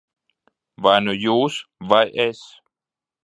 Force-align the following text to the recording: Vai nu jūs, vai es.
Vai 0.85 0.95
nu 1.03 1.15
jūs, 1.25 1.59
vai 1.93 2.01
es. 2.29 2.41